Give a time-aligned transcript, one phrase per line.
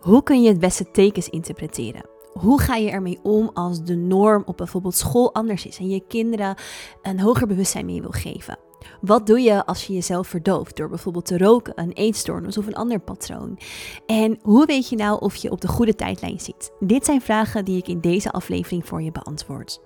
[0.00, 2.08] Hoe kun je het beste tekens interpreteren?
[2.32, 6.06] Hoe ga je ermee om als de norm op bijvoorbeeld school anders is en je
[6.08, 6.54] kinderen
[7.02, 8.58] een hoger bewustzijn mee wil geven?
[9.00, 12.74] Wat doe je als je jezelf verdooft door bijvoorbeeld te roken, een eetstoornis of een
[12.74, 13.58] ander patroon?
[14.06, 16.72] En hoe weet je nou of je op de goede tijdlijn zit?
[16.78, 19.80] Dit zijn vragen die ik in deze aflevering voor je beantwoord.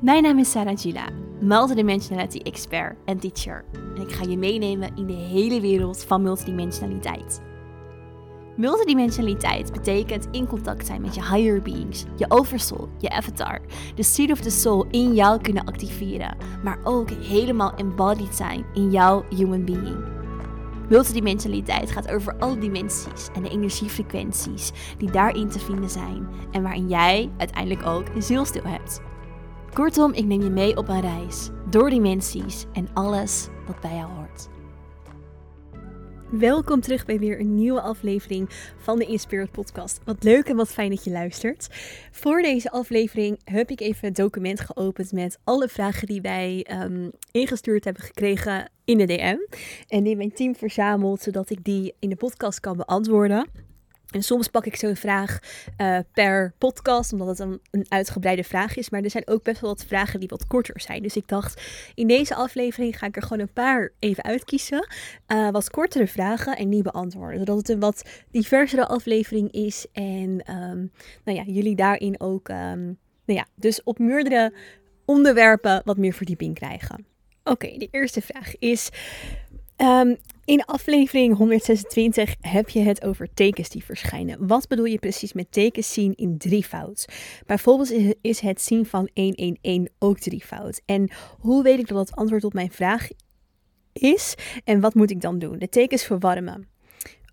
[0.00, 1.08] Mijn naam is Sarah Gila,
[1.40, 3.64] multidimensionality expert en teacher.
[3.96, 7.40] En ik ga je meenemen in de hele wereld van multidimensionaliteit.
[8.56, 13.60] Multidimensionaliteit betekent in contact zijn met je higher beings, je oversoul, je avatar,
[13.94, 18.90] de seed of the soul in jou kunnen activeren, maar ook helemaal embodied zijn in
[18.90, 20.04] jouw human being.
[20.88, 26.88] Multidimensionaliteit gaat over alle dimensies en de energiefrequenties die daarin te vinden zijn en waarin
[26.88, 29.00] jij uiteindelijk ook een zielstil hebt.
[29.76, 34.10] Kortom, ik neem je mee op een reis door dimensies en alles wat bij jou
[34.12, 34.48] hoort.
[36.30, 40.00] Welkom terug bij weer een nieuwe aflevering van de Inspired Podcast.
[40.04, 41.68] Wat leuk en wat fijn dat je luistert.
[42.10, 47.10] Voor deze aflevering heb ik even het document geopend met alle vragen die wij um,
[47.30, 49.36] ingestuurd hebben gekregen in de DM.
[49.88, 53.65] En die mijn team verzameld, zodat ik die in de podcast kan beantwoorden.
[54.16, 55.38] En soms pak ik zo'n vraag
[55.80, 58.90] uh, per podcast, omdat het een, een, uitgebreide vraag is.
[58.90, 61.02] Maar er zijn ook best wel wat vragen die wat korter zijn.
[61.02, 61.62] Dus ik dacht,
[61.94, 64.88] in deze aflevering ga ik er gewoon een paar even uitkiezen.
[65.28, 67.38] Uh, wat kortere vragen en die beantwoorden.
[67.38, 69.86] Zodat het een wat diversere aflevering is.
[69.92, 70.92] En um,
[71.24, 74.52] nou ja, jullie daarin ook, um, nou ja, dus op meerdere
[75.04, 77.06] onderwerpen wat meer verdieping krijgen.
[77.44, 78.90] Oké, de eerste vraag is...
[79.76, 84.46] Um, in aflevering 126 heb je het over tekens die verschijnen.
[84.46, 87.06] Wat bedoel je precies met tekens zien in drievoud?
[87.46, 90.80] Bijvoorbeeld is het zien van 111 ook drievoud.
[90.84, 93.08] En hoe weet ik dat het antwoord op mijn vraag
[93.92, 94.34] is?
[94.64, 95.58] En wat moet ik dan doen?
[95.58, 96.68] De tekens verwarmen.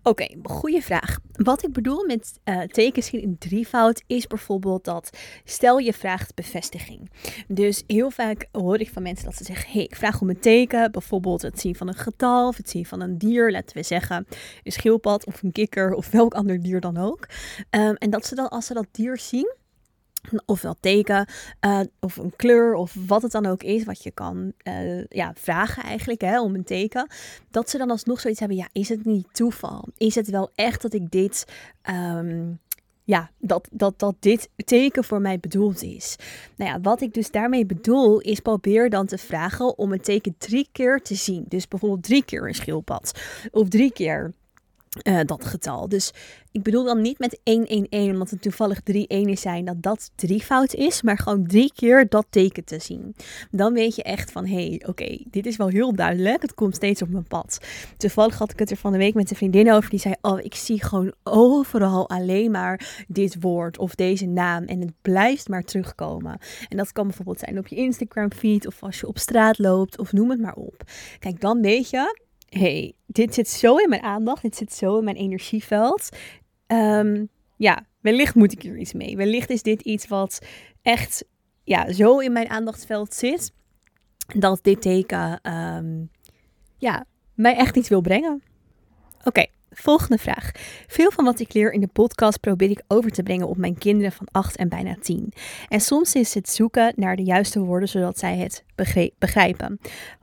[0.06, 1.18] Oké, goede vraag.
[1.32, 7.10] Wat ik bedoel met uh, tekens in drievoud is bijvoorbeeld dat stel je vraagt bevestiging.
[7.48, 10.40] Dus heel vaak hoor ik van mensen dat ze zeggen: hey, ik vraag om een
[10.40, 13.82] teken, bijvoorbeeld het zien van een getal of het zien van een dier, laten we
[13.82, 14.26] zeggen
[14.62, 17.28] een schildpad of een kikker of welk ander dier dan ook.
[17.70, 19.54] Um, en dat ze dan als ze dat dier zien,
[20.46, 21.28] ofwel teken
[21.66, 25.32] uh, of een kleur of wat het dan ook is wat je kan uh, ja,
[25.34, 27.06] vragen eigenlijk hè, om een teken.
[27.50, 29.88] Dat ze dan alsnog zoiets hebben, ja, is het niet toeval?
[29.96, 31.44] Is het wel echt dat ik dit,
[31.90, 32.58] um,
[33.04, 36.16] ja, dat, dat, dat dit teken voor mij bedoeld is?
[36.56, 40.34] Nou ja, wat ik dus daarmee bedoel is probeer dan te vragen om een teken
[40.38, 41.44] drie keer te zien.
[41.48, 43.20] Dus bijvoorbeeld drie keer een schildpad
[43.50, 44.32] of drie keer
[45.02, 45.88] uh, dat getal.
[45.88, 46.12] Dus
[46.52, 50.74] ik bedoel dan niet met 111, omdat het toevallig drie enen zijn, dat dat drievoud
[50.74, 53.14] is, maar gewoon drie keer dat teken te zien.
[53.50, 56.74] Dan weet je echt van, hé, hey, oké, dit is wel heel duidelijk, het komt
[56.74, 57.58] steeds op mijn pad.
[57.96, 60.40] Toevallig had ik het er van de week met een vriendin over, die zei, oh,
[60.40, 65.62] ik zie gewoon overal alleen maar dit woord of deze naam en het blijft maar
[65.62, 66.38] terugkomen.
[66.68, 69.98] En dat kan bijvoorbeeld zijn op je Instagram feed of als je op straat loopt
[69.98, 70.82] of noem het maar op.
[71.18, 72.23] Kijk, dan weet je,
[72.58, 76.08] hey, dit zit zo in mijn aandacht, dit zit zo in mijn energieveld.
[76.66, 79.16] Um, ja, wellicht moet ik hier iets mee.
[79.16, 80.38] Wellicht is dit iets wat
[80.82, 81.24] echt
[81.64, 83.52] ja, zo in mijn aandachtsveld zit,
[84.36, 86.10] dat dit teken um,
[86.76, 88.42] ja, mij echt iets wil brengen.
[89.24, 90.50] Oké, volgende vraag.
[90.86, 93.78] Veel van wat ik leer in de podcast probeer ik over te brengen op mijn
[93.78, 95.32] kinderen van 8 en bijna 10.
[95.68, 98.64] En soms is het zoeken naar de juiste woorden zodat zij het
[99.18, 99.78] begrijpen.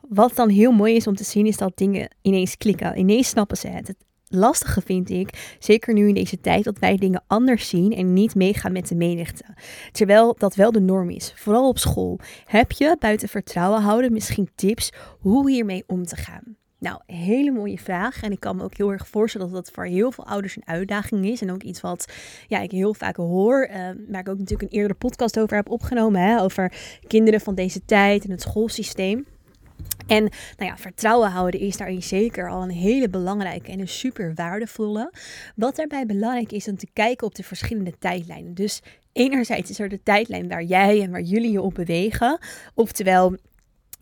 [0.10, 2.98] Wat dan heel mooi is om te zien, is dat dingen ineens klikken.
[2.98, 3.88] Ineens snappen ze het.
[3.88, 3.98] Het
[4.28, 8.36] lastige vind ik, zeker nu in deze tijd, dat wij dingen anders zien en niet
[8.36, 9.46] meegaan met de menigte.
[9.92, 12.20] Terwijl dat wel de norm is, vooral op school.
[12.46, 16.60] Heb je buiten vertrouwen houden misschien tips hoe hiermee om te gaan?
[16.82, 18.24] Nou, hele mooie vraag.
[18.24, 20.68] En ik kan me ook heel erg voorstellen dat dat voor heel veel ouders een
[20.68, 21.42] uitdaging is.
[21.42, 22.14] En ook iets wat
[22.48, 23.68] ja, ik heel vaak hoor.
[23.70, 23.76] Uh,
[24.08, 26.22] waar ik ook natuurlijk een eerdere podcast over heb opgenomen.
[26.22, 26.74] Hè, over
[27.08, 29.26] kinderen van deze tijd en het schoolsysteem.
[30.08, 30.24] En
[30.58, 35.14] nou ja, vertrouwen houden is daarin zeker al een hele belangrijke en een super waardevolle.
[35.56, 38.54] Wat daarbij belangrijk is om te kijken op de verschillende tijdlijnen.
[38.54, 38.82] Dus
[39.14, 42.40] enerzijds is er de tijdlijn waar jij en waar jullie je op bewegen.
[42.74, 43.38] Oftewel,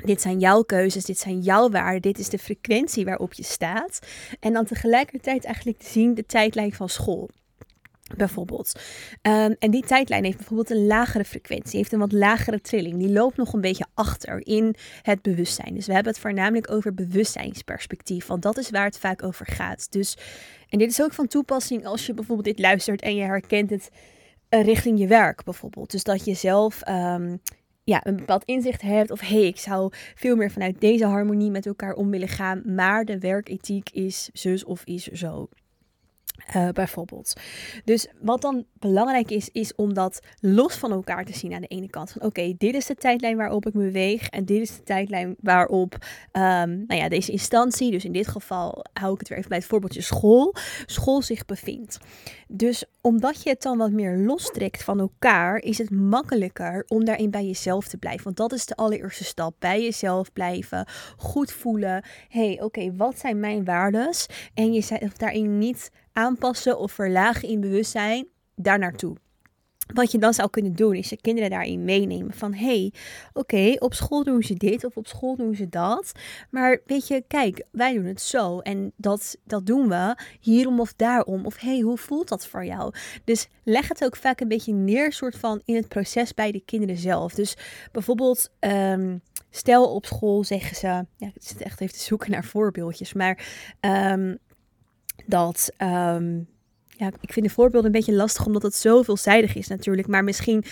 [0.05, 3.99] dit zijn jouw keuzes, dit zijn jouw waarden, dit is de frequentie waarop je staat.
[4.39, 7.29] En dan tegelijkertijd eigenlijk te zien de tijdlijn van school.
[8.17, 8.79] Bijvoorbeeld.
[9.21, 12.97] Um, en die tijdlijn heeft bijvoorbeeld een lagere frequentie, heeft een wat lagere trilling.
[12.97, 15.73] Die loopt nog een beetje achter in het bewustzijn.
[15.73, 19.91] Dus we hebben het voornamelijk over bewustzijnsperspectief, want dat is waar het vaak over gaat.
[19.91, 20.17] Dus,
[20.69, 23.89] en dit is ook van toepassing als je bijvoorbeeld dit luistert en je herkent het
[24.49, 25.91] uh, richting je werk bijvoorbeeld.
[25.91, 27.41] Dus dat je zelf um,
[27.89, 29.11] ja, een bepaald inzicht hebt.
[29.11, 32.61] Of hey, ik zou veel meer vanuit deze harmonie met elkaar om willen gaan.
[32.65, 35.49] Maar de werkethiek is zus of is zo.
[36.55, 37.33] Uh, bijvoorbeeld.
[37.83, 41.67] Dus wat dan belangrijk is, is om dat los van elkaar te zien aan de
[41.67, 42.11] ene kant.
[42.11, 44.29] Van oké, dit is de tijdlijn waarop ik me beweeg.
[44.29, 48.85] En dit is de tijdlijn waarop um, nou ja, deze instantie, dus in dit geval
[48.93, 50.55] hou ik het weer even bij het voorbeeldje school,
[50.85, 51.97] school zich bevindt.
[52.47, 57.31] Dus omdat je het dan wat meer lostrekt van elkaar, is het makkelijker om daarin
[57.31, 58.23] bij jezelf te blijven.
[58.23, 59.55] Want dat is de allereerste stap.
[59.59, 60.87] Bij jezelf blijven,
[61.17, 62.03] goed voelen.
[62.29, 64.09] hey, oké, wat zijn mijn waarden?
[64.53, 69.15] En jezelf daarin niet aanpassen of verlagen in bewustzijn daar naartoe.
[69.93, 72.33] Wat je dan zou kunnen doen, is je kinderen daarin meenemen.
[72.33, 72.93] Van hé, hey,
[73.33, 76.11] oké, op school doen ze dit of op school doen ze dat.
[76.49, 78.59] Maar weet je, kijk, wij doen het zo.
[78.59, 81.45] En dat, dat doen we hierom of daarom.
[81.45, 82.93] Of hey, hoe voelt dat voor jou?
[83.23, 86.61] Dus leg het ook vaak een beetje neer, soort van in het proces bij de
[86.65, 87.33] kinderen zelf.
[87.33, 87.57] Dus
[87.91, 88.49] bijvoorbeeld.
[88.59, 89.17] Ehm,
[89.49, 90.87] stel op school zeggen ze,
[91.17, 93.45] ja, ik zit echt even te zoeken naar voorbeeldjes, maar
[93.81, 94.37] um,
[95.25, 96.47] dat, um,
[96.87, 100.23] ja, ik vind de voorbeelden een beetje lastig omdat het zo veelzijdig is natuurlijk, maar
[100.23, 100.63] misschien,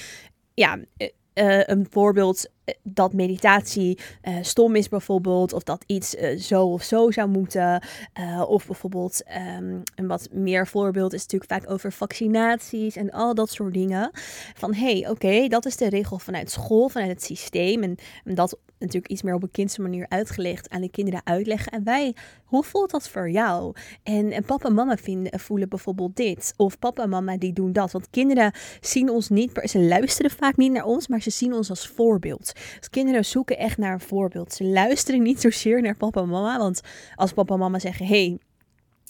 [0.54, 2.50] ja, uh, een voorbeeld
[2.84, 7.84] dat meditatie uh, stom is bijvoorbeeld, of dat iets uh, zo of zo zou moeten.
[8.20, 9.22] Uh, of bijvoorbeeld
[9.58, 14.12] um, een wat meer voorbeeld is natuurlijk vaak over vaccinaties en al dat soort dingen.
[14.54, 17.84] Van hé, hey, oké, dat is de regel vanuit school, vanuit het systeem.
[17.84, 21.72] En, dat natuurlijk iets meer op een kindse manier uitgelegd aan de kinderen uitleggen.
[21.72, 22.16] En wij,
[22.46, 23.76] hoe voelt dat voor jou?
[24.04, 26.54] En, en papa en mama vinden, voelen bijvoorbeeld dit.
[26.58, 27.92] Of papa en mama die doen dat.
[27.92, 31.70] Want kinderen zien ons niet, ze luisteren vaak niet naar ons, maar ze zien ons
[31.70, 32.52] als voorbeeld.
[32.80, 34.54] Dus kinderen zoeken echt naar een voorbeeld.
[34.54, 36.58] Ze luisteren niet zozeer naar papa en mama.
[36.58, 36.82] Want
[37.16, 38.40] als papa en mama zeggen, hey,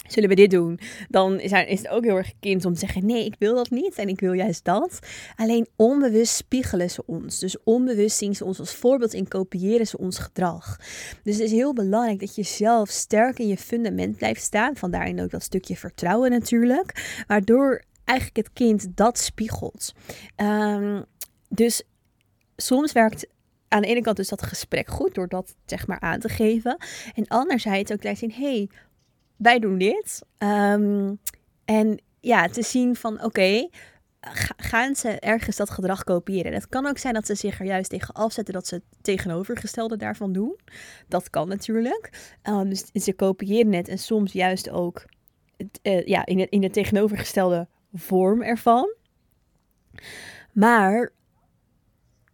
[0.08, 0.80] zullen we dit doen?
[1.10, 3.96] Dan is, het ook heel erg kind om te zeggen: nee, ik wil dat niet
[3.96, 5.00] en ik wil juist dat.
[5.36, 7.40] Alleen onbewust spiegelen ze ons.
[7.40, 10.78] Dus onbewust zien ze ons als voorbeeld en kopiëren ze ons gedrag.
[11.24, 14.76] Dus het is heel belangrijk dat je zelf sterk in je fundament blijft staan.
[14.76, 17.24] Vandaar ook dat stukje vertrouwen natuurlijk.
[17.28, 19.94] Waardoor eigenlijk het kind dat spiegelt.
[20.36, 21.06] Um,
[21.50, 21.84] dus
[22.56, 23.28] soms werkt
[23.68, 26.78] aan de ene kant dus dat gesprek goed door dat zeg maar aan te geven.
[27.16, 28.69] En anderzijds ook laten zien, hey,
[29.36, 30.22] wij doen dit.
[30.38, 31.14] Ehm,
[31.66, 33.69] en ja, te zien van oké,
[34.58, 36.54] gaan ze ergens dat gedrag kopiëren?
[36.54, 39.98] Het kan ook zijn dat ze zich er juist tegen afzetten dat ze het tegenovergestelde
[39.98, 40.60] daarvan doen.
[41.08, 42.36] Dat kan natuurlijk.
[42.44, 45.06] Um, dus ze kopiëren het en soms juist ook
[45.84, 48.96] uh, ja, in, in de tegenovergestelde vorm ervan.
[50.52, 51.12] Maar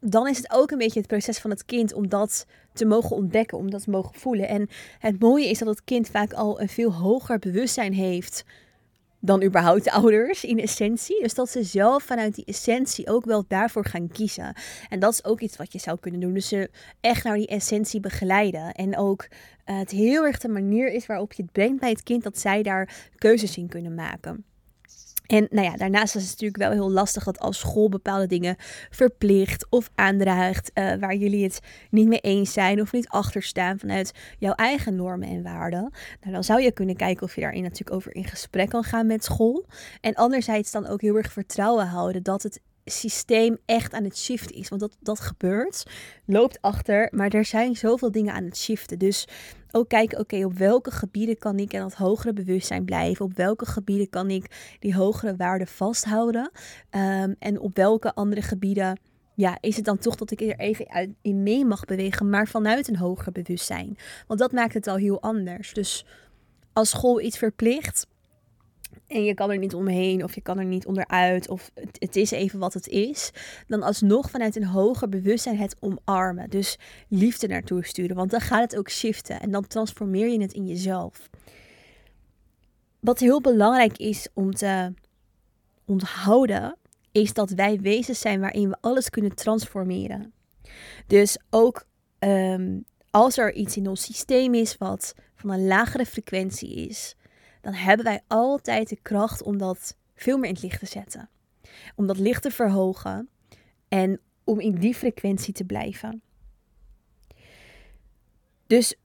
[0.06, 3.16] dan is het ook een beetje het proces van het kind om dat te mogen
[3.16, 4.48] ontdekken, om dat te mogen voelen.
[4.48, 4.70] En
[5.00, 8.44] het mooie is dat het kind vaak al een veel hoger bewustzijn heeft
[9.20, 11.22] dan überhaupt de ouders in essentie.
[11.22, 14.54] Dus dat ze zelf vanuit die essentie ook wel daarvoor gaan kiezen.
[14.90, 16.34] En dat is ook iets wat je zou kunnen doen.
[16.34, 16.70] Dus ze
[17.02, 18.72] echt naar die essentie begeleiden.
[18.72, 19.28] En ook
[19.66, 22.40] uh, het heel erg de manier is waarop je het brengt bij het kind dat
[22.40, 24.46] zij daar keuzes in kunnen maken.
[25.34, 28.56] En nou ja, daarnaast is het natuurlijk wel heel lastig dat als school bepaalde dingen
[28.90, 31.60] verplicht of aandraagt uh, waar jullie het
[31.90, 35.92] niet mee eens zijn of niet achter staan vanuit jouw eigen normen en waarden.
[36.22, 39.08] Nou, dan zou je kunnen kijken of je daarin natuurlijk over in gesprek kan gaan
[39.08, 39.66] met school.
[40.02, 44.56] En anderzijds dan ook heel erg vertrouwen houden dat het systeem echt aan het shiften
[44.56, 44.70] is.
[44.70, 45.84] Want dat, dat gebeurt,
[46.26, 49.00] loopt achter, maar er zijn zoveel dingen aan het shiften.
[49.00, 49.28] Dus
[49.72, 53.26] ook kijken, oké, op welke gebieden kan ik in dat hogere bewustzijn blijven?
[53.26, 56.52] Op welke gebieden kan ik die hogere waarden vasthouden?
[56.92, 59.00] Um, en op welke andere gebieden
[59.36, 62.88] ja, is het dan toch dat ik er even in mee mag bewegen, maar vanuit
[62.88, 63.98] een hoger bewustzijn?
[64.28, 65.74] Want dat maakt het al heel anders.
[65.74, 66.06] Dus
[66.74, 68.08] als school iets verplicht,
[69.14, 72.32] en je kan er niet omheen of je kan er niet onderuit of het, is
[72.32, 73.32] even wat het is,
[73.68, 76.50] dan alsnog vanuit een hoger bewustzijn het omarmen.
[76.50, 76.78] Dus
[77.08, 80.68] liefde naartoe sturen, want dan gaat het ook shiften en dan transformeer je het in
[80.68, 81.30] jezelf.
[83.00, 84.94] Wat heel belangrijk is om te
[85.86, 86.78] onthouden,
[87.12, 90.34] is dat wij wezens zijn waarin we alles kunnen transformeren.
[91.08, 91.86] Dus ook
[92.20, 92.80] ehm,
[93.10, 97.16] als er iets in ons systeem is wat van een lagere frequentie is,
[97.64, 101.30] dan hebben wij altijd de kracht om dat veel meer in het licht te zetten.
[101.96, 103.30] Om dat licht te verhogen
[103.88, 106.22] en om in die frequentie te blijven.
[108.68, 108.96] Dus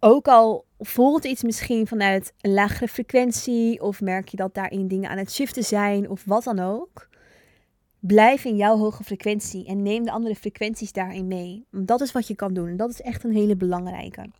[0.00, 5.10] ook al voelt iets misschien vanuit een lagere frequentie, of merk je dat daarin dingen
[5.10, 7.08] aan het shiften zijn, of wat dan ook,
[7.98, 11.66] blijf in jouw hoge frequentie en neem de andere frequenties daarin mee.
[11.70, 14.30] Dat is wat je kan doen en dat is echt een hele belangrijke.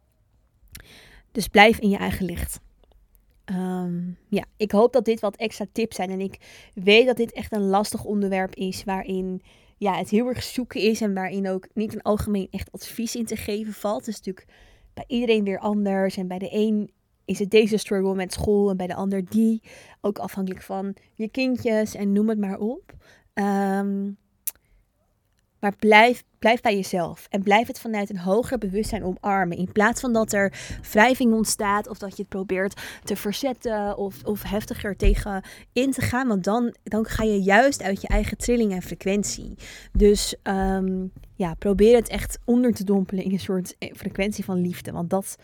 [1.33, 2.61] Dus blijf in je eigen licht.
[3.51, 6.11] Um, ja, ik hoop dat dit wat extra tips zijn.
[6.11, 6.39] En ik
[6.75, 9.43] weet dat dit echt een lastig onderwerp is waarin
[9.77, 13.25] ja, het heel erg zoeken is en waarin ook niet een algemeen echt advies in
[13.25, 14.07] te geven valt.
[14.07, 14.47] Het is natuurlijk
[14.95, 16.17] bij iedereen weer anders.
[16.17, 16.91] En bij de een
[17.25, 19.63] is het deze struggle met school en bij de ander die.
[20.01, 22.95] Ook afhankelijk van je kindjes en noem het maar op.
[23.35, 24.17] Um,
[25.61, 27.27] maar blijf, blijf bij jezelf.
[27.31, 29.57] En blijf het vanuit een hoger bewustzijn omarmen.
[29.57, 30.53] In plaats van dat er
[30.93, 31.89] wrijving ontstaat.
[31.89, 33.97] Of dat je het probeert te verzetten.
[33.97, 36.29] Of, of heftiger tegen in te gaan.
[36.29, 39.55] Want dan, dan ga je juist uit je eigen trilling en frequentie.
[39.93, 44.93] Dus um, ja, probeer het echt onder te dompelen in een soort frequentie van liefde.
[44.93, 45.37] Want dat,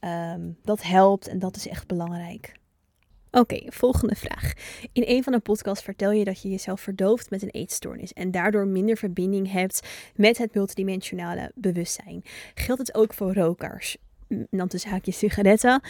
[0.00, 2.62] um, dat helpt en dat is echt belangrijk.
[3.34, 4.52] Oké, volgende vraag.
[4.92, 8.30] In een van de podcasts vertel je dat je jezelf verdooft met een eetstoornis en
[8.30, 9.80] daardoor minder verbinding hebt
[10.16, 12.22] met het multidimensionale bewustzijn.
[12.54, 13.96] Geldt het ook voor rokers?
[14.50, 15.80] Dan tussen haakjes sigaretten.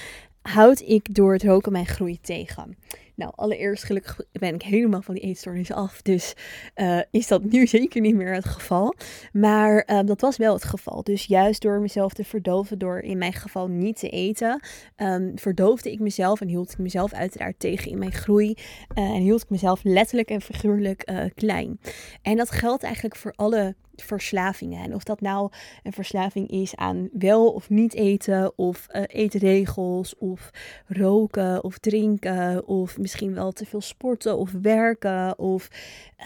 [0.43, 2.77] Houd ik door het roken mijn groei tegen?
[3.16, 6.02] Nou, allereerst gelukkig ben ik helemaal van die eetstoornis af.
[6.02, 6.35] Dus
[6.76, 8.94] uh, is dat nu zeker niet meer het geval.
[9.33, 11.02] Maar uh, dat was wel het geval.
[11.02, 14.61] Dus juist door mezelf te verdoven, door in mijn geval niet te eten,
[14.97, 18.54] um, verdoofde ik mezelf en hield ik mezelf uiteraard tegen in mijn groei.
[18.94, 21.80] Uh, en hield ik mezelf letterlijk en figuurlijk klein.
[22.23, 24.85] En dat geldt eigenlijk voor alle verslavingen.
[24.85, 25.50] En of dat nou
[25.83, 30.50] een verslaving is aan wel of niet eten, of eetregels, of
[30.87, 35.68] roken of drinken, of misschien wel te veel sporten of werken, of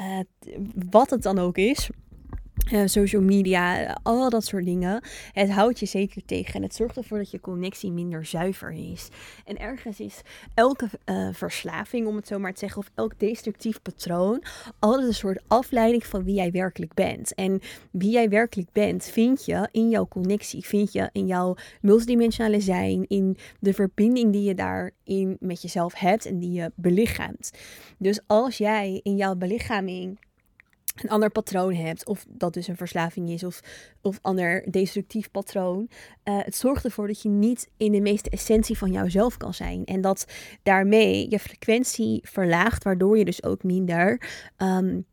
[0.00, 0.20] uh,
[0.90, 1.90] wat het dan ook is.
[2.73, 5.03] Uh, social media, al dat soort dingen.
[5.33, 9.09] Het houdt je zeker tegen en het zorgt ervoor dat je connectie minder zuiver is.
[9.45, 10.21] En ergens is
[10.55, 14.43] elke uh, verslaving, om het zo maar te zeggen, of elk destructief patroon,
[14.79, 17.35] altijd een soort afleiding van wie jij werkelijk bent.
[17.35, 17.61] En
[17.91, 23.05] wie jij werkelijk bent, vind je in jouw connectie, vind je in jouw multidimensionale zijn,
[23.07, 27.51] in de verbinding die je daarin met jezelf hebt en die je belichaamt.
[27.99, 30.19] Dus als jij in jouw belichaming
[31.02, 33.61] een ander patroon hebt, of dat dus een verslaving is, of,
[34.02, 35.88] of ander destructief patroon.
[36.25, 39.85] Uh, het zorgt ervoor dat je niet in de meeste essentie van jouzelf kan zijn.
[39.85, 40.25] En dat
[40.62, 45.07] daarmee je frequentie verlaagt, waardoor je dus ook minder um,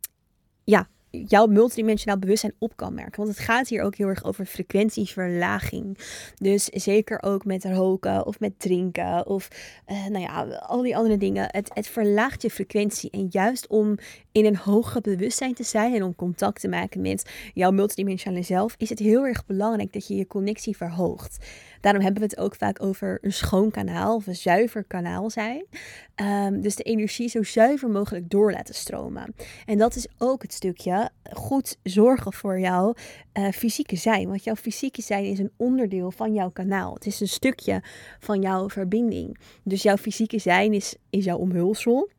[0.64, 0.90] ja,
[1.28, 3.24] jouw multidimensionaal bewustzijn op kan merken.
[3.24, 5.98] Want het gaat hier ook heel erg over frequentieverlaging.
[6.36, 9.48] Dus zeker ook met roken of met drinken of
[9.88, 11.48] uh, nou ja, al die andere dingen.
[11.52, 13.10] Het, het verlaagt je frequentie.
[13.10, 13.98] En juist om
[14.32, 18.76] in een hoger bewustzijn te zijn en om contact te maken met jouw multidimensionale zelf,
[18.78, 21.46] is het heel erg belangrijk dat je je connectie verhoogt.
[21.82, 25.66] Daarom hebben we het ook vaak over een schoon kanaal of een zuiver kanaal zijn.
[26.16, 29.36] Um, dus de energie zo zuiver mogelijk door laten stromen.
[29.66, 32.94] En dat is ook het stukje goed zorgen voor jouw
[33.34, 34.28] uh, fysieke zijn.
[34.28, 36.94] Want jouw fysieke zijn is een onderdeel van jouw kanaal.
[36.94, 37.84] Het is een stukje
[38.20, 39.38] van jouw verbinding.
[39.64, 42.10] Dus jouw fysieke zijn is, is jouw omhulsel.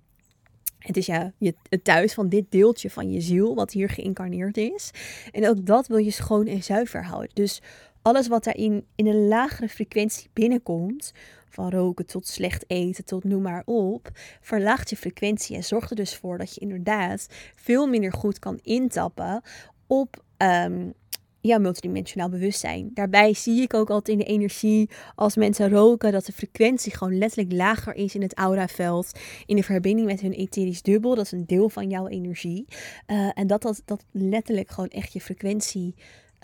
[0.79, 4.57] Het is ja, je, het thuis van dit deeltje van je ziel, wat hier geïncarneerd
[4.57, 4.91] is.
[5.33, 7.31] En ook dat wil je schoon en zuiver houden.
[7.33, 7.63] Dus
[8.03, 11.13] alles wat daarin in een lagere frequentie binnenkomt,
[11.57, 14.11] van roken tot slecht eten tot noem maar op,
[14.41, 18.59] verlaagt je frequentie en zorgt er dus voor dat je inderdaad veel minder goed kan
[18.63, 19.43] intappen
[19.87, 20.95] op um,
[21.41, 22.91] ja, multidimensionaal bewustzijn.
[22.95, 27.19] Daarbij zie ik ook altijd in de energie als mensen roken dat de frequentie gewoon
[27.19, 29.19] letterlijk lager is in het auraveld.
[29.47, 31.15] In de verbinding met hun etherisch dubbel.
[31.15, 32.65] Dat is een deel van jouw energie.
[33.07, 35.95] Uh, en dat, dat dat letterlijk gewoon echt je frequentie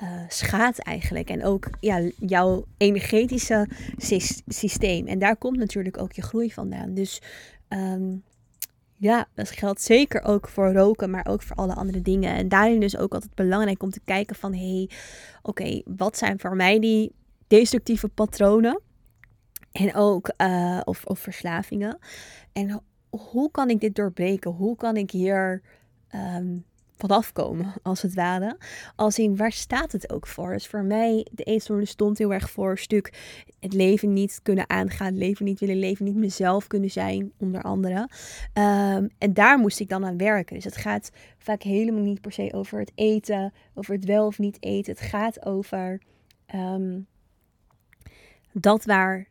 [0.02, 1.30] uh, eigenlijk.
[1.30, 3.68] En ook ja, jouw energetische
[4.46, 5.06] systeem.
[5.06, 6.94] En daar komt natuurlijk ook je groei vandaan.
[6.94, 7.22] Dus
[7.68, 8.22] um,
[8.96, 12.34] ja, dat geldt zeker ook voor roken, maar ook voor alle andere dingen.
[12.34, 14.54] En daarin dus ook altijd belangrijk om te kijken van...
[14.54, 14.90] hé, hey,
[15.42, 17.14] oké, wat zijn voor mij die
[17.46, 18.80] destructieve patronen?
[19.72, 21.98] En ook, uh, of, of verslavingen.
[22.52, 24.50] En hoe kan ik dit doorbreken?
[24.50, 25.62] Hoe kan ik hier
[26.14, 26.64] um,
[27.02, 28.56] vanaf komen, als het ware.
[28.96, 30.52] Als in, waar staat het ook voor?
[30.52, 33.12] Dus voor mij, de eetstoornis stond heel erg voor een stuk
[33.60, 37.62] het leven niet kunnen aangaan, het leven niet willen leven, niet mezelf kunnen zijn, onder
[37.62, 37.98] andere.
[37.98, 40.54] Um, en daar moest ik dan aan werken.
[40.54, 44.38] Dus het gaat vaak helemaal niet per se over het eten, over het wel of
[44.38, 44.92] niet eten.
[44.92, 46.00] Het gaat over
[46.54, 47.06] um,
[48.52, 49.28] dat waar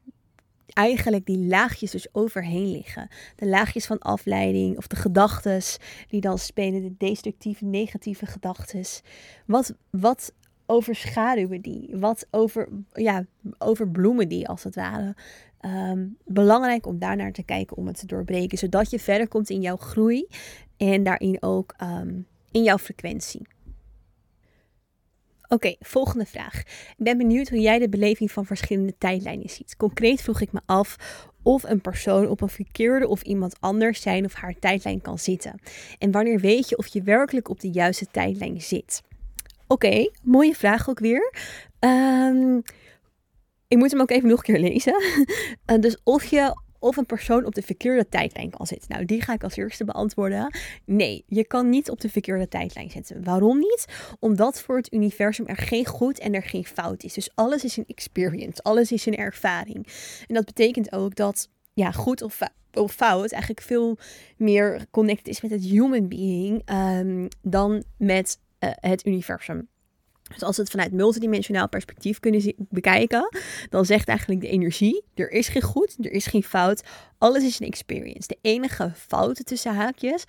[0.73, 3.07] eigenlijk die laagjes dus overheen liggen.
[3.35, 5.61] De laagjes van afleiding of de gedachten
[6.07, 8.83] die dan spelen, de destructieve, negatieve gedachten.
[9.45, 10.33] Wat, wat
[10.65, 11.89] overschaduwen die?
[11.93, 13.25] Wat over, ja,
[13.57, 15.15] overbloemen die als het ware?
[15.65, 19.61] Um, belangrijk om daarnaar te kijken om het te doorbreken, zodat je verder komt in
[19.61, 20.27] jouw groei
[20.77, 23.41] en daarin ook um, in jouw frequentie.
[25.53, 26.60] Oké, volgende vraag.
[26.60, 29.75] Ik ben benieuwd hoe jij de beleving van verschillende tijdlijnen ziet.
[29.77, 30.96] Concreet vroeg ik me af
[31.43, 35.60] of een persoon op een verkeerde of iemand anders zijn of haar tijdlijn kan zitten.
[36.00, 39.03] En wanneer weet je of je werkelijk op de juiste tijdlijn zit?
[39.67, 41.34] Oké, mooie vraag ook weer.
[41.79, 42.62] Um,
[43.67, 45.03] ik moet hem ook even nog een keer lezen.
[45.65, 48.91] Uh, dus of je of een persoon op de verkeerde tijdlijn kan zitten.
[48.91, 50.57] Nou, die ga ik als eerste beantwoorden.
[50.85, 53.23] Nee, je kan niet op de verkeerde tijdlijn zetten.
[53.23, 53.85] Waarom niet?
[54.19, 57.13] Omdat voor het universum er geen goed en er geen fout is.
[57.13, 59.88] Dus alles is een experience, alles is een ervaring.
[60.27, 62.39] En dat betekent ook dat ja, goed of,
[62.73, 63.97] of fout eigenlijk veel
[64.38, 69.69] meer connected is met het human being um, dan met uh, het universum.
[70.33, 73.29] Dus als we het vanuit multidimensionaal perspectief kunnen bekijken,
[73.69, 76.83] dan zegt eigenlijk de energie: er is geen goed, er is geen fout.
[77.17, 78.27] Alles is een experience.
[78.27, 80.23] De enige fout tussen haakjes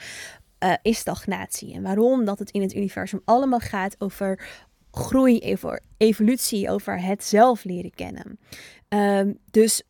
[0.64, 1.74] uh, is stagnatie.
[1.74, 2.24] En waarom?
[2.24, 4.46] Dat het in het universum allemaal gaat over
[4.90, 8.38] groei, over evolutie, over het zelf leren kennen.
[8.88, 9.82] Um, dus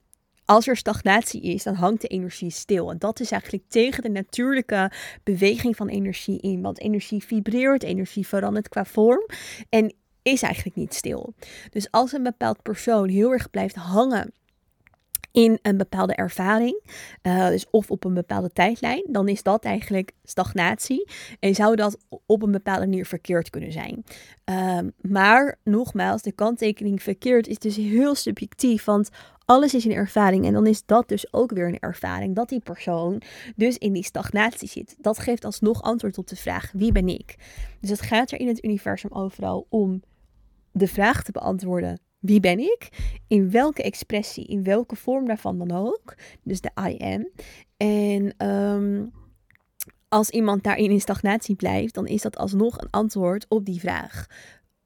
[0.44, 2.90] als er stagnatie is, dan hangt de energie stil.
[2.90, 4.92] En dat is eigenlijk tegen de natuurlijke
[5.22, 6.62] beweging van energie in.
[6.62, 9.26] Want energie vibreert, energie verandert qua vorm.
[9.68, 11.34] En is eigenlijk niet stil.
[11.70, 14.32] Dus als een bepaald persoon heel erg blijft hangen
[15.32, 16.82] in een bepaalde ervaring,
[17.22, 21.08] uh, dus of op een bepaalde tijdlijn, dan is dat eigenlijk stagnatie
[21.40, 24.04] en zou dat op een bepaalde manier verkeerd kunnen zijn.
[24.50, 29.10] Uh, maar nogmaals, de kanttekening verkeerd is dus heel subjectief, want
[29.44, 32.60] alles is een ervaring en dan is dat dus ook weer een ervaring dat die
[32.60, 33.22] persoon
[33.56, 34.96] dus in die stagnatie zit.
[34.98, 37.36] Dat geeft alsnog antwoord op de vraag wie ben ik?
[37.80, 40.02] Dus het gaat er in het universum overal om
[40.72, 42.88] de vraag te beantwoorden: wie ben ik?
[43.26, 46.14] In welke expressie, in welke vorm daarvan dan ook.
[46.42, 47.28] Dus de I am.
[47.76, 49.12] En um,
[50.08, 54.26] als iemand daarin in stagnatie blijft, dan is dat alsnog een antwoord op die vraag.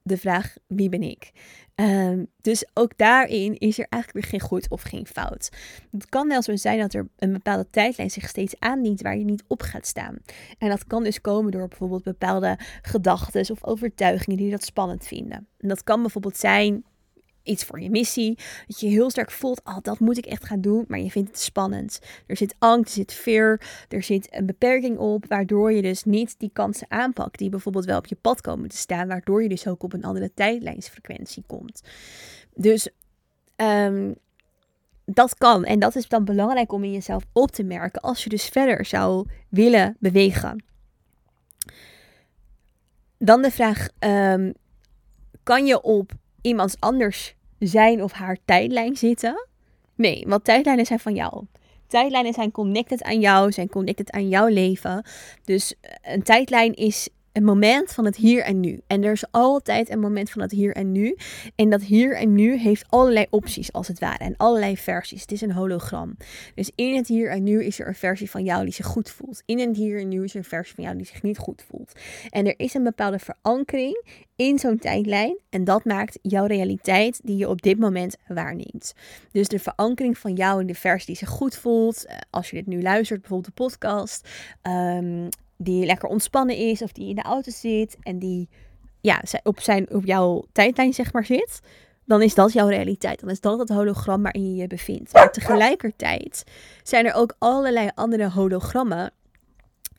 [0.07, 1.31] De vraag: wie ben ik?
[1.75, 5.49] Um, dus ook daarin is er eigenlijk weer geen goed of geen fout.
[5.91, 9.23] Het kan wel zo zijn dat er een bepaalde tijdlijn zich steeds aandient waar je
[9.23, 10.17] niet op gaat staan.
[10.57, 15.47] En dat kan dus komen door bijvoorbeeld bepaalde gedachten of overtuigingen die dat spannend vinden.
[15.57, 16.83] En dat kan bijvoorbeeld zijn
[17.47, 18.37] iets voor je missie.
[18.67, 21.29] Dat je heel sterk voelt, oh, dat moet ik echt gaan doen, maar je vindt
[21.29, 21.99] het spannend.
[22.25, 26.35] Er zit angst, er zit fear, er zit een beperking op, waardoor je dus niet
[26.37, 29.67] die kansen aanpakt die bijvoorbeeld wel op je pad komen te staan, waardoor je dus
[29.67, 31.81] ook op een andere tijdlijnsfrequentie komt.
[32.55, 32.89] Dus
[33.55, 34.15] um,
[35.05, 38.29] dat kan en dat is dan belangrijk om in jezelf op te merken als je
[38.29, 40.63] dus verder zou willen bewegen.
[43.17, 44.53] Dan de vraag, um,
[45.43, 49.47] kan je op iemands anders zijn of haar tijdlijn zitten.
[49.95, 51.45] Nee, want tijdlijnen zijn van jou.
[51.87, 55.05] Tijdlijnen zijn connected aan jou, zijn connected aan jouw leven.
[55.43, 58.81] Dus een tijdlijn is een moment van het hier en nu.
[58.87, 61.17] En er is altijd een moment van het hier en nu.
[61.55, 64.17] En dat hier en nu heeft allerlei opties als het ware.
[64.17, 65.21] En allerlei versies.
[65.21, 66.17] Het is een hologram.
[66.55, 69.09] Dus in het hier en nu is er een versie van jou die zich goed
[69.09, 69.43] voelt.
[69.45, 71.63] In het hier en nu is er een versie van jou die zich niet goed
[71.67, 71.91] voelt.
[72.29, 75.37] En er is een bepaalde verankering in zo'n tijdlijn.
[75.49, 78.93] En dat maakt jouw realiteit die je op dit moment waarneemt.
[79.31, 82.05] Dus de verankering van jou in de versie die zich goed voelt.
[82.05, 84.29] Eh, als je dit nu luistert, bijvoorbeeld de podcast.
[84.63, 88.49] Um, die lekker ontspannen is of die in de auto zit en die
[89.01, 91.59] ja, op, zijn, op jouw tijdlijn zeg maar zit,
[92.05, 93.19] dan is dat jouw realiteit.
[93.19, 95.13] Dan is dat het hologram waarin je je bevindt.
[95.13, 96.43] Maar tegelijkertijd
[96.83, 99.11] zijn er ook allerlei andere hologrammen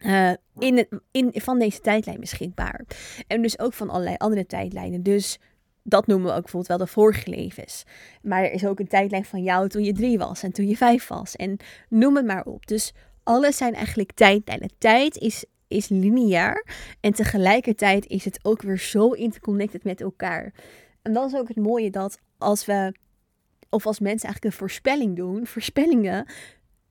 [0.01, 2.85] uh, in in, van deze tijdlijn beschikbaar.
[3.27, 5.03] En dus ook van allerlei andere tijdlijnen.
[5.03, 5.39] Dus
[5.83, 7.85] dat noemen we ook bijvoorbeeld wel de vorige levens.
[8.23, 10.77] Maar er is ook een tijdlijn van jou toen je drie was en toen je
[10.77, 11.37] vijf was.
[11.37, 11.57] En
[11.89, 12.67] noem het maar op.
[12.67, 12.93] Dus
[13.29, 14.71] alles zijn eigenlijk tijdlijnen.
[14.79, 16.67] Tijd is, is lineair
[17.01, 20.55] en tegelijkertijd is het ook weer zo interconnected met elkaar.
[21.03, 22.95] En dat is ook het mooie dat als we,
[23.71, 26.27] of als mensen eigenlijk een voorspelling doen, voorspellingen,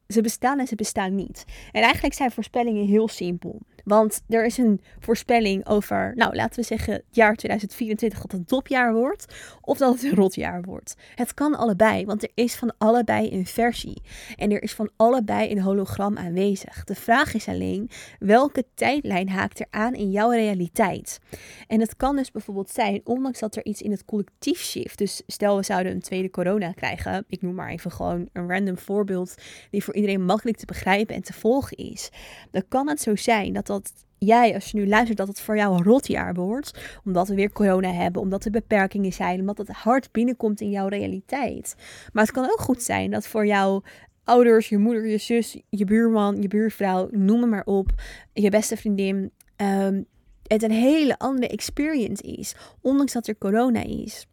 [0.07, 1.45] ze bestaan en ze bestaan niet.
[1.71, 3.61] En eigenlijk zijn voorspellingen heel simpel.
[3.87, 8.45] Want er is een voorspelling over, nou laten we zeggen, het jaar 2024 dat een
[8.45, 9.25] topjaar wordt.
[9.61, 10.95] Of dat het een rotjaar wordt.
[11.15, 14.01] Het kan allebei, want er is van allebei een versie.
[14.35, 16.83] En er is van allebei een hologram aanwezig.
[16.83, 21.19] De vraag is alleen, welke tijdlijn haakt er aan in jouw realiteit?
[21.67, 24.97] En het kan dus bijvoorbeeld zijn, ondanks dat er iets in het collectief shift.
[24.97, 27.25] Dus stel we zouden een tweede corona krijgen.
[27.27, 29.35] Ik noem maar even gewoon een random voorbeeld
[29.71, 32.09] die voor iedereen makkelijk te begrijpen en te volgen is.
[32.51, 35.41] Dan kan het zo zijn dat dat dat jij, als je nu luistert, dat het
[35.41, 36.99] voor jou een rotjaar wordt.
[37.05, 40.87] Omdat we weer corona hebben, omdat er beperkingen zijn, omdat het hard binnenkomt in jouw
[40.87, 41.75] realiteit.
[42.13, 43.83] Maar het kan ook goed zijn dat voor jou
[44.23, 47.89] ouders, je moeder, je zus, je buurman, je buurvrouw, noem maar op,
[48.33, 50.05] je beste vriendin, um,
[50.43, 54.27] het een hele andere experience is, ondanks dat er corona is.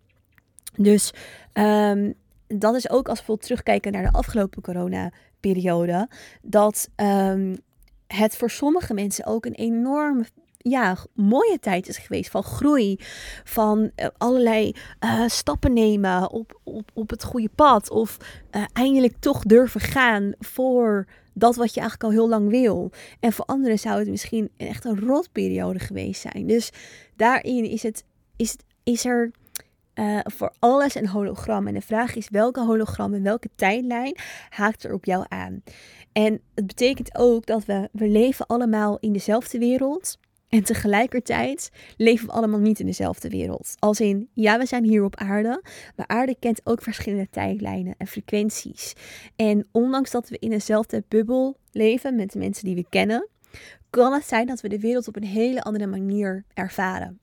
[0.77, 1.13] Dus
[1.53, 2.15] um,
[2.47, 6.09] dat is ook als we terugkijken naar de afgelopen corona-periode,
[6.43, 7.57] dat um,
[8.15, 10.25] het voor sommige mensen ook een enorme
[10.59, 12.31] ja, mooie tijd is geweest.
[12.31, 12.97] Van groei,
[13.45, 17.91] van uh, allerlei uh, stappen nemen op, op, op het goede pad.
[17.91, 18.17] Of
[18.51, 22.91] uh, eindelijk toch durven gaan voor dat wat je eigenlijk al heel lang wil.
[23.21, 26.47] En voor anderen zou het misschien echt een rotperiode geweest zijn.
[26.47, 26.71] Dus
[27.17, 28.05] daarin is, het,
[28.37, 29.31] is, is er
[29.95, 31.67] uh, voor alles een hologram.
[31.67, 34.17] En de vraag is welke hologram en welke tijdlijn
[34.49, 35.63] haakt er op jou aan.
[36.13, 40.19] En het betekent ook dat we, we leven allemaal in dezelfde wereld.
[40.49, 43.75] En tegelijkertijd leven we allemaal niet in dezelfde wereld.
[43.79, 45.63] Als in, ja, we zijn hier op aarde,
[45.97, 48.93] maar aarde kent ook verschillende tijdlijnen en frequenties.
[49.37, 53.29] En ondanks dat we in dezelfde bubbel leven met de mensen die we kennen,
[53.91, 57.21] kan het zijn dat we de wereld op een hele andere manier ervaren.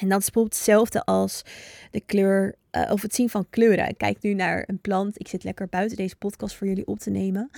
[0.00, 1.42] En dat is bijvoorbeeld hetzelfde als
[1.90, 3.88] de kleur uh, of het zien van kleuren.
[3.88, 5.20] Ik kijk nu naar een plant.
[5.20, 7.50] Ik zit lekker buiten deze podcast voor jullie op te nemen.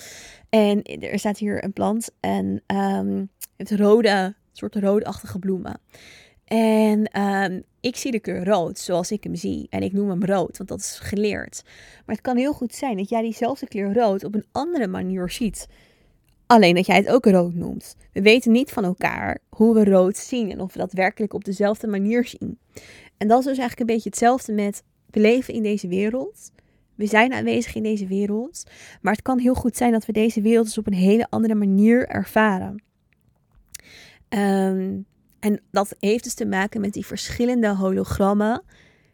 [0.48, 5.81] En er staat hier een plant en um, heeft rode, soort roodachtige bloemen.
[6.44, 9.66] En um, ik zie de kleur rood zoals ik hem zie.
[9.70, 11.62] En ik noem hem rood, want dat is geleerd.
[12.07, 15.31] Maar het kan heel goed zijn dat jij diezelfde kleur rood op een andere manier
[15.31, 15.66] ziet.
[16.50, 17.96] Alleen dat jij het ook rood noemt.
[18.12, 21.44] We weten niet van elkaar hoe we rood zien en of we dat werkelijk op
[21.44, 22.58] dezelfde manier zien.
[23.16, 26.50] En dat is dus eigenlijk een beetje hetzelfde met we leven in deze wereld.
[26.94, 28.64] We zijn aanwezig in deze wereld.
[29.02, 31.54] Maar het kan heel goed zijn dat we deze wereld dus op een hele andere
[31.54, 32.82] manier ervaren.
[34.28, 35.06] Um,
[35.40, 38.62] en dat heeft dus te maken met die verschillende hologrammen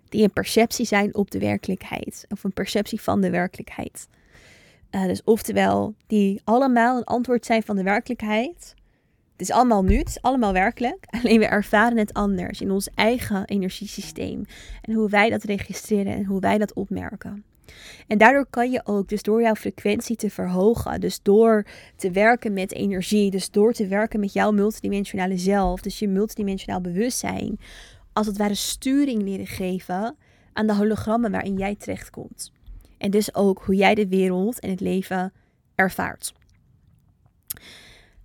[0.09, 2.25] die een perceptie zijn op de werkelijkheid.
[2.29, 4.09] Of een perceptie van de werkelijkheid.
[4.97, 8.75] Uh, dus oftewel, die allemaal een antwoord zijn van de werkelijkheid.
[9.33, 11.07] Het is allemaal nu, het is allemaal werkelijk.
[11.23, 14.45] Alleen we ervaren het anders in ons eigen energiesysteem.
[14.83, 17.45] En hoe wij dat registreren en hoe wij dat opmerken.
[18.07, 22.53] En daardoor kan je ook, dus door jouw frequentie te verhogen, dus door te werken
[22.53, 27.59] met energie, dus door te werken met jouw multidimensionale zelf, dus je multidimensionaal bewustzijn,
[28.13, 30.17] als het ware sturing leren geven
[30.53, 32.55] aan de hologrammen waarin jij terechtkomt.
[32.99, 35.33] En dus ook hoe jij de wereld en het leven
[35.75, 36.33] ervaart.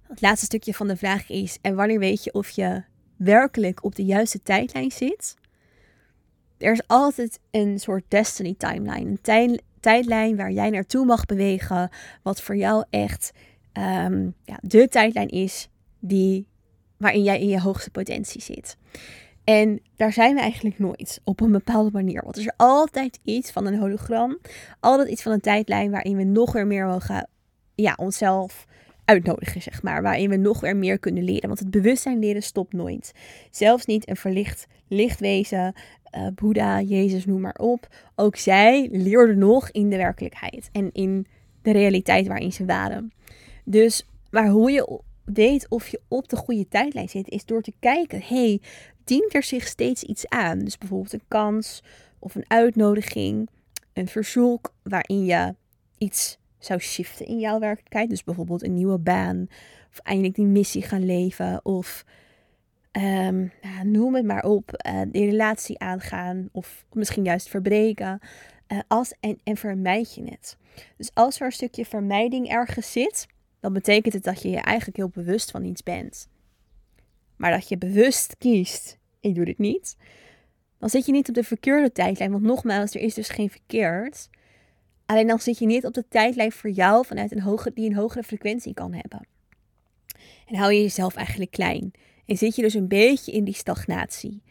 [0.08, 2.84] Het laatste stukje van de vraag is: en wanneer weet je of je
[3.16, 5.36] werkelijk op de juiste tijdlijn zit?
[6.58, 11.90] Er is altijd een soort destiny timeline, een tijdlijn waar jij naartoe mag bewegen,
[12.22, 13.32] wat voor jou echt
[13.74, 16.48] um, ja, de tijdlijn is die,
[16.98, 18.78] waarin jij in je hoogste potentie zit.
[19.44, 22.22] En daar zijn we eigenlijk nooit op een bepaalde manier.
[22.24, 24.40] Want er is altijd iets van een hologram.
[24.80, 27.28] Altijd iets van een tijdlijn waarin we nog weer meer mogen
[27.76, 28.66] ja, onszelf
[29.06, 30.02] uitnodigen, zeg maar.
[30.02, 31.48] Waarin we nog weer meer kunnen leren.
[31.48, 33.14] Want het bewustzijn leren stopt nooit.
[33.52, 35.74] Zelfs niet een verlicht lichtwezen,
[36.18, 37.88] uh, Boeddha, Jezus, noem maar op.
[38.16, 40.70] Ook zij leerden nog in de werkelijkheid.
[40.72, 41.28] En in
[41.62, 43.12] de realiteit waarin ze waren.
[43.64, 45.02] Dus maar hoe je
[45.34, 48.62] weet of je op de goede tijdlijn zit, is door te kijken: hey,
[49.04, 50.60] dient er zich steeds iets aan?
[50.60, 51.84] Dus bijvoorbeeld een kans
[52.20, 53.50] of een uitnodiging,
[53.94, 55.56] een verzoek waarin je
[55.98, 58.10] iets zou shiften in jouw werkelijkheid.
[58.10, 59.48] Dus bijvoorbeeld een nieuwe baan,
[59.89, 62.06] of eindelijk die missie gaan leven, of
[62.91, 63.52] um,
[63.84, 68.20] noem het maar op, uh, die relatie aangaan, of misschien juist verbreken.
[68.67, 70.58] Uh, als, en, en vermijd je het.
[70.98, 73.28] Dus als er een stukje vermijding ergens zit,
[73.62, 76.28] dan betekent het dat je je eigenlijk heel bewust van iets bent.
[77.36, 79.95] Maar dat je bewust kiest, ik doe dit niet,
[80.80, 82.32] dan zit je niet op de verkeerde tijdlijn.
[82.32, 84.30] Want nogmaals, er is dus geen verkeerd.
[85.06, 87.95] Alleen dan zit je niet op de tijdlijn voor jou vanuit een hoge, die een
[87.95, 89.28] hogere frequentie kan hebben.
[90.47, 91.91] En hou je jezelf eigenlijk klein.
[92.26, 94.41] En zit je dus een beetje in die stagnatie.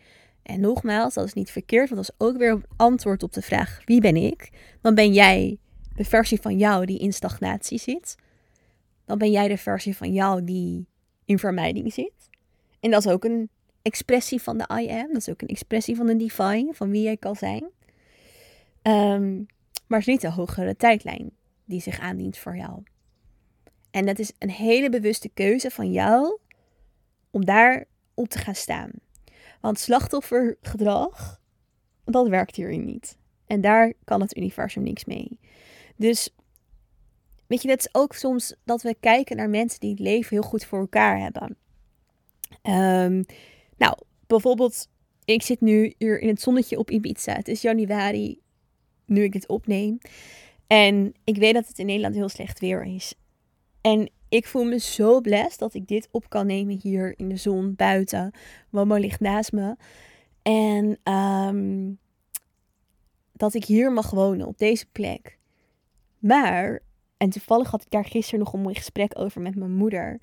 [0.43, 3.43] En nogmaals, dat is niet verkeerd, want dat is ook weer een antwoord op de
[3.43, 4.51] vraag: wie ben ik?
[4.81, 5.59] Dan ben jij
[5.95, 8.17] de versie van jou die in stagnatie zit
[9.11, 10.87] dan ben jij de versie van jou die
[11.25, 12.31] in vermijding zit.
[12.81, 13.51] En dat is ook een
[13.83, 15.07] expressie van de I am.
[15.07, 17.63] Dat is ook een expressie van de divine, van wie jij kan zijn.
[18.83, 19.47] Um,
[19.87, 21.31] maar het is niet de hogere tijdlijn
[21.65, 22.83] die zich aandient voor jou.
[23.91, 26.39] En dat is een hele bewuste keuze van jou
[27.31, 28.91] om daar op te gaan staan.
[29.61, 31.41] Want slachtoffergedrag,
[32.05, 33.19] dat werkt hierin niet.
[33.47, 35.39] En daar kan het universum niks mee.
[35.97, 36.35] Dus
[37.51, 40.49] Weet je, dat is ook soms dat we kijken naar mensen die het leven heel
[40.49, 41.57] goed voor elkaar hebben.
[42.63, 43.25] Um,
[43.77, 44.89] nou, bijvoorbeeld,
[45.25, 47.33] ik zit nu hier in het zonnetje op Ibiza.
[47.33, 48.41] Het is januari,
[49.05, 49.99] nu ik dit opneem.
[50.67, 53.15] En ik weet dat het in Nederland heel slecht weer is.
[53.81, 57.37] En ik voel me zo blessed dat ik dit op kan nemen hier in de
[57.37, 58.33] zon buiten.
[58.69, 59.77] Mama ligt naast me.
[60.43, 61.99] En um,
[63.33, 65.39] dat ik hier mag wonen op deze plek.
[66.19, 66.83] Maar
[67.21, 70.21] en toevallig had ik daar gisteren nog een mooi gesprek over met mijn moeder.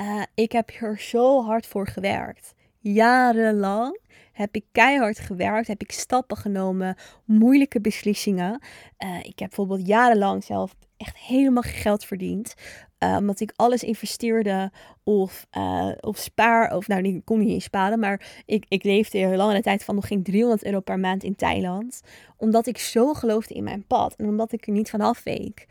[0.00, 2.54] Uh, ik heb hier zo hard voor gewerkt.
[2.78, 4.00] Jarenlang
[4.32, 8.62] heb ik keihard gewerkt, heb ik stappen genomen, moeilijke beslissingen.
[9.04, 12.54] Uh, ik heb bijvoorbeeld jarenlang zelf echt helemaal geen geld verdiend.
[12.98, 14.72] Uh, omdat ik alles investeerde
[15.04, 16.76] of, uh, of spaar.
[16.76, 17.98] Of nou, ik kon niet eens sparen.
[17.98, 21.36] Maar ik, ik leefde een lange tijd van nog geen 300 euro per maand in
[21.36, 22.00] Thailand.
[22.36, 24.14] Omdat ik zo geloofde in mijn pad.
[24.16, 25.66] En omdat ik er niet van afweek.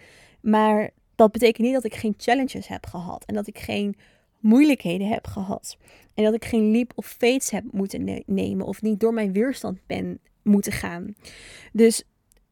[0.45, 3.25] Maar dat betekent niet dat ik geen challenges heb gehad.
[3.25, 3.95] En dat ik geen
[4.39, 5.77] moeilijkheden heb gehad.
[6.13, 8.65] En dat ik geen leap of fates heb moeten nemen.
[8.65, 11.15] Of niet door mijn weerstand ben moeten gaan.
[11.73, 12.03] Dus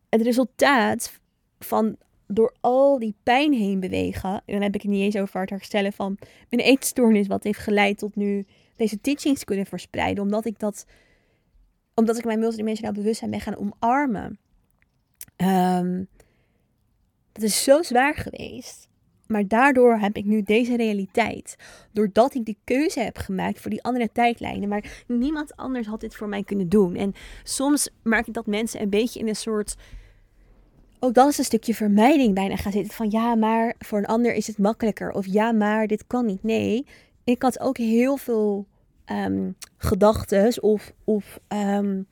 [0.09, 1.19] het resultaat
[1.59, 1.95] van
[2.27, 4.29] door al die pijn heen bewegen.
[4.29, 6.17] En dan heb ik het niet eens over het herstellen van
[6.49, 7.27] mijn eetstoornis.
[7.27, 10.23] Wat heeft geleid tot nu deze teachings kunnen verspreiden.
[10.23, 10.85] Omdat ik dat.
[11.95, 14.39] Omdat ik mijn multidimensionaal bewustzijn ben gaan omarmen.
[15.37, 16.07] Um,
[17.33, 18.87] dat is zo zwaar geweest.
[19.27, 21.55] Maar daardoor heb ik nu deze realiteit.
[21.91, 24.69] Doordat ik die keuze heb gemaakt voor die andere tijdlijnen.
[24.69, 26.95] Maar niemand anders had dit voor mij kunnen doen.
[26.95, 29.75] En soms merk ik dat mensen een beetje in een soort.
[30.99, 32.93] Ook dat is een stukje vermijding bijna gaan zitten.
[32.93, 35.11] Van ja, maar voor een ander is het makkelijker.
[35.11, 36.43] Of ja, maar dit kan niet.
[36.43, 36.85] Nee,
[37.23, 38.67] ik had ook heel veel
[39.05, 42.07] um, gedachten of, of, um,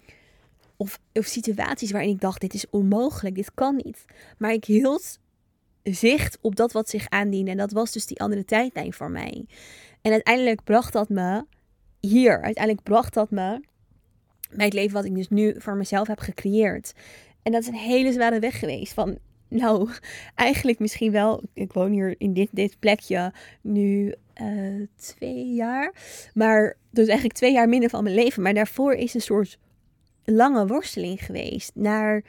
[0.81, 4.05] of, of situaties waarin ik dacht: dit is onmogelijk, dit kan niet.
[4.37, 5.19] Maar ik hield
[5.83, 7.51] zicht op dat wat zich aandiende.
[7.51, 9.45] En dat was dus die andere tijdlijn voor mij.
[10.01, 11.45] En uiteindelijk bracht dat me
[11.99, 12.41] hier.
[12.41, 13.61] Uiteindelijk bracht dat me
[14.51, 16.93] bij het leven wat ik dus nu voor mezelf heb gecreëerd.
[17.43, 18.93] En dat is een hele zware weg geweest.
[18.93, 19.17] Van,
[19.47, 19.89] nou,
[20.35, 21.43] eigenlijk misschien wel.
[21.53, 25.93] Ik woon hier in dit, dit plekje nu uh, twee jaar.
[26.33, 28.43] Maar dus eigenlijk twee jaar minder van mijn leven.
[28.43, 29.57] Maar daarvoor is een soort
[30.25, 32.23] lange worsteling geweest naar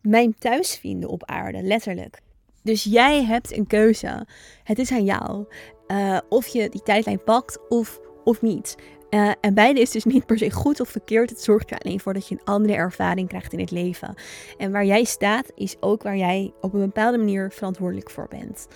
[0.00, 2.20] mijn thuisvinden op aarde, letterlijk.
[2.62, 4.26] Dus jij hebt een keuze.
[4.62, 5.44] Het is aan jou.
[5.88, 8.76] Uh, of je die tijdlijn pakt of, of niet.
[9.10, 11.30] Uh, en beide is dus niet per se goed of verkeerd.
[11.30, 14.14] Het zorgt er alleen voor dat je een andere ervaring krijgt in het leven.
[14.56, 18.66] En waar jij staat, is ook waar jij op een bepaalde manier verantwoordelijk voor bent.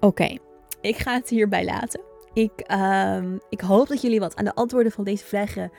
[0.00, 0.36] Oké,
[0.80, 2.00] ik ga het hierbij laten.
[2.32, 5.70] Ik, uh, ik hoop dat jullie wat aan de antwoorden van deze vragen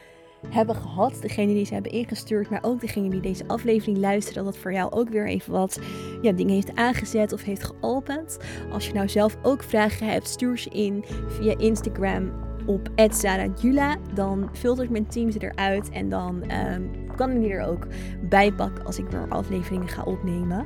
[0.49, 1.17] hebben gehad.
[1.21, 4.43] Degene die ze hebben ingestuurd, maar ook degene die deze aflevering luisteren.
[4.43, 5.79] Dat dat voor jou ook weer even wat
[6.21, 8.37] ja, dingen heeft aangezet of heeft geopend.
[8.71, 12.31] Als je nou zelf ook vragen hebt, stuur ze in via Instagram
[12.65, 13.97] op @sarahjula.
[14.13, 17.87] Dan filtert mijn team ze eruit en dan um, kan ik die er ook
[18.21, 20.65] bij pakken als ik weer afleveringen ga opnemen.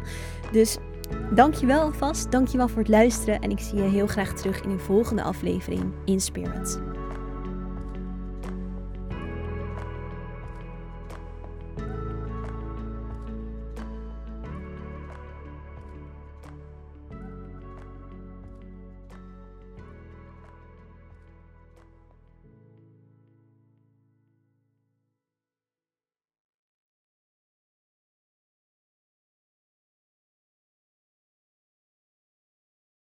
[0.51, 0.77] Dus
[1.31, 2.31] dankjewel alvast.
[2.31, 5.93] Dankjewel voor het luisteren en ik zie je heel graag terug in een volgende aflevering
[6.05, 6.79] in Spirit.